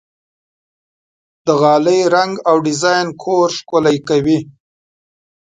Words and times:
د 1.45 1.47
غالۍ 1.61 1.99
رنګ 2.15 2.33
او 2.49 2.55
ډیزاین 2.65 3.07
کور 3.23 3.47
ښکلی 3.57 3.97
کوي. 4.07 4.39